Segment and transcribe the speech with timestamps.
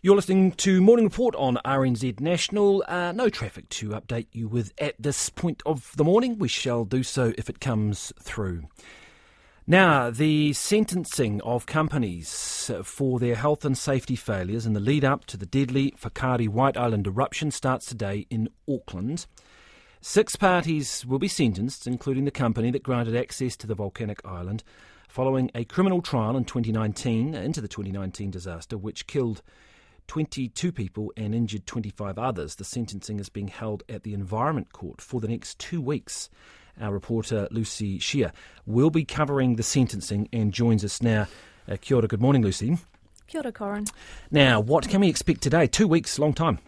[0.00, 2.84] You're listening to Morning Report on RNZ National.
[2.86, 6.38] Uh, no traffic to update you with at this point of the morning.
[6.38, 8.68] We shall do so if it comes through.
[9.66, 15.24] Now, the sentencing of companies for their health and safety failures in the lead up
[15.26, 19.26] to the deadly Whakaari White Island eruption starts today in Auckland.
[20.00, 24.62] Six parties will be sentenced, including the company that granted access to the volcanic island,
[25.08, 29.42] following a criminal trial in 2019 into the 2019 disaster, which killed
[30.08, 32.56] 22 people and injured 25 others.
[32.56, 36.28] The sentencing is being held at the Environment Court for the next two weeks.
[36.80, 38.32] Our reporter Lucy Xia
[38.66, 41.28] will be covering the sentencing and joins us now.
[41.68, 42.78] Uh, kia ora, good morning, Lucy.
[43.26, 43.86] Kia ora, Corin.
[44.30, 45.66] Now, what can we expect today?
[45.66, 46.58] Two weeks, long time.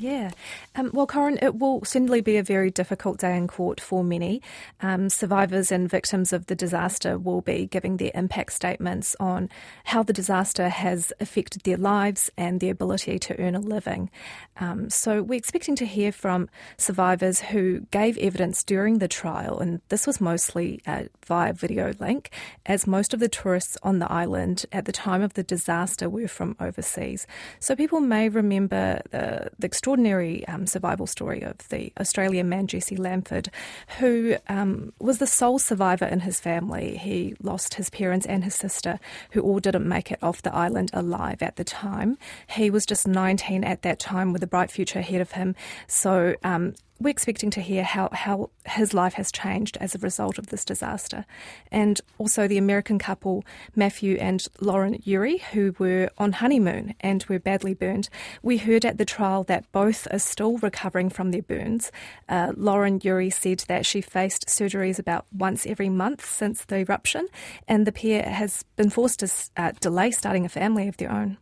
[0.00, 0.30] Yeah.
[0.76, 4.40] Um, well, Corin, it will certainly be a very difficult day in court for many.
[4.80, 9.50] Um, survivors and victims of the disaster will be giving their impact statements on
[9.84, 14.10] how the disaster has affected their lives and their ability to earn a living.
[14.58, 16.48] Um, so, we're expecting to hear from
[16.78, 22.30] survivors who gave evidence during the trial, and this was mostly uh, via video link,
[22.64, 26.28] as most of the tourists on the island at the time of the disaster were
[26.28, 27.26] from overseas.
[27.58, 32.68] So, people may remember the, the extraordinary extraordinary um, survival story of the Australian man
[32.68, 33.50] Jesse Langford,
[33.98, 36.96] who um, was the sole survivor in his family.
[36.96, 39.00] He lost his parents and his sister,
[39.32, 42.18] who all didn't make it off the island alive at the time.
[42.48, 45.56] He was just 19 at that time with a bright future ahead of him.
[45.88, 50.38] So um, we're expecting to hear how, how his life has changed as a result
[50.38, 51.24] of this disaster.
[51.72, 57.38] And also the American couple, Matthew and Lauren Urey, who were on honeymoon and were
[57.38, 58.10] badly burned.
[58.42, 61.90] We heard at the trial that both are still recovering from their burns.
[62.28, 67.28] Uh, Lauren Urey said that she faced surgeries about once every month since the eruption,
[67.66, 71.38] and the pair has been forced to uh, delay starting a family of their own.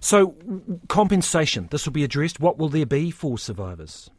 [0.00, 0.34] So,
[0.88, 2.40] compensation, this will be addressed.
[2.40, 4.10] What will there be for survivors?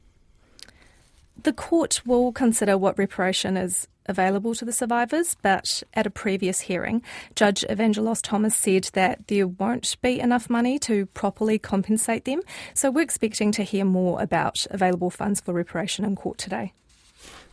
[1.42, 6.62] The court will consider what reparation is available to the survivors, but at a previous
[6.62, 7.02] hearing,
[7.36, 12.42] Judge Evangelos Thomas said that there won't be enough money to properly compensate them.
[12.74, 16.74] So we're expecting to hear more about available funds for reparation in court today.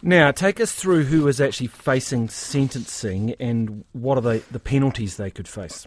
[0.02, 5.16] Now, take us through who is actually facing sentencing and what are the, the penalties
[5.16, 5.86] they could face.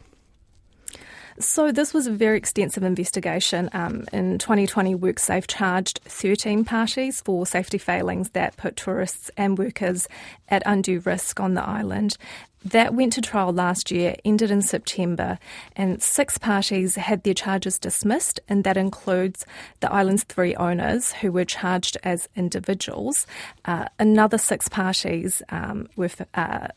[1.40, 3.70] So, this was a very extensive investigation.
[3.74, 10.08] Um, in 2020, WorkSafe charged 13 parties for safety failings that put tourists and workers
[10.50, 12.18] at undue risk on the island.
[12.66, 15.38] That went to trial last year, ended in September,
[15.76, 19.46] and six parties had their charges dismissed, and that includes
[19.82, 23.28] the island's three owners who were charged as individuals.
[23.66, 26.68] Uh, another six parties um, were, uh,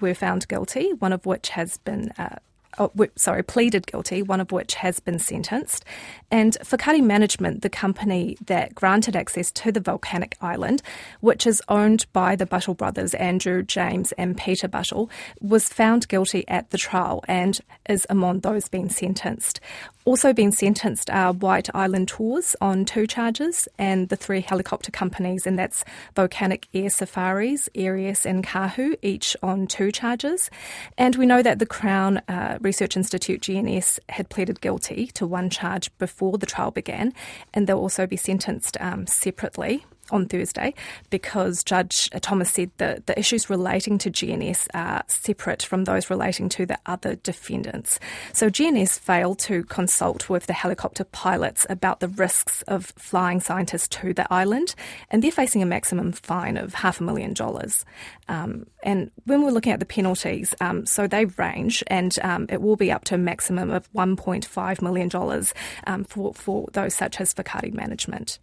[0.00, 2.36] were found guilty, one of which has been uh,
[2.78, 5.84] oh, sorry, pleaded guilty, one of which has been sentenced.
[6.30, 10.82] And Whakaari Management, the company that granted access to the volcanic island,
[11.20, 16.46] which is owned by the Buttle brothers, Andrew, James, and Peter Buttle, was found guilty
[16.48, 17.58] at the trial and
[17.88, 19.60] is among those being sentenced.
[20.08, 25.46] Also being sentenced are White Island Tours on two charges and the three helicopter companies,
[25.46, 25.84] and that's
[26.16, 30.50] Volcanic Air Safaris, Aerius, and Kahu, each on two charges.
[30.96, 35.50] And we know that the Crown uh, Research Institute, GNS, had pleaded guilty to one
[35.50, 37.12] charge before the trial began,
[37.54, 40.74] and they'll also be sentenced um, separately on Thursday
[41.10, 46.48] because Judge Thomas said that the issues relating to GNS are separate from those relating
[46.50, 47.98] to the other defendants.
[48.32, 53.88] So GNS failed to consult with the helicopter pilots about the risks of flying scientists
[53.88, 54.74] to the island,
[55.10, 57.84] and they're facing a maximum fine of half a million dollars.
[58.28, 62.60] Um, and when we're looking at the penalties, um, so they range, and um, it
[62.60, 65.44] will be up to a maximum of $1.5 million
[65.86, 68.38] um, for, for those such as Whakaari management.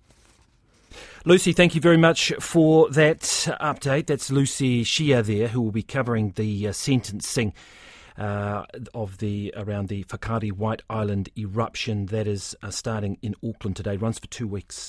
[1.25, 3.21] Lucy, thank you very much for that
[3.61, 4.07] update.
[4.07, 7.53] That's Lucy Xia there, who will be covering the uh, sentencing.
[8.17, 8.63] Uh,
[8.93, 13.97] of the around the Whakaari White Island eruption that is uh, starting in Auckland today
[13.97, 14.83] runs for two weeks.